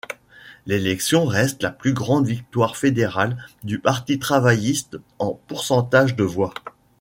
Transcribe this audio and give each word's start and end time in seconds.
L'élection 0.65 1.25
reste 1.25 1.61
la 1.61 1.69
plus 1.69 1.93
grande 1.93 2.25
victoire 2.25 2.75
fédérale 2.75 3.37
du 3.63 3.77
parti 3.77 4.17
travailliste 4.17 4.97
en 5.19 5.35
pourcentage 5.47 6.15
de 6.15 6.23
voix. 6.23 6.55